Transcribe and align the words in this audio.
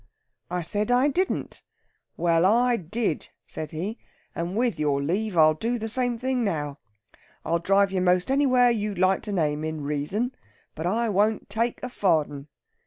I 0.49 0.63
said 0.63 0.89
I 0.89 1.09
didn't. 1.09 1.61
'Well, 2.17 2.43
I 2.43 2.75
did,' 2.75 3.27
said 3.45 3.69
he. 3.69 3.99
'And, 4.33 4.57
with 4.57 4.79
your 4.79 4.99
leave, 4.99 5.37
I'll 5.37 5.53
do 5.53 5.77
the 5.77 5.89
same 5.89 6.17
thing 6.17 6.43
now. 6.43 6.79
I'll 7.45 7.59
drive 7.59 7.91
you 7.91 8.01
most 8.01 8.31
anywhere 8.31 8.71
you'd 8.71 8.97
like 8.97 9.21
to 9.21 9.31
name 9.31 9.63
in 9.63 9.81
reason, 9.83 10.33
but 10.73 10.87
I 10.87 11.09
won't 11.09 11.51
take 11.51 11.83
a 11.83 11.87
farden.' 11.89 12.47